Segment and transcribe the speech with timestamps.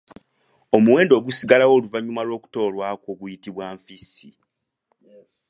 [0.75, 4.29] Omuwendo ogusigalawo oluvannyuma lwókutoolwako guyitibwa Nfissi.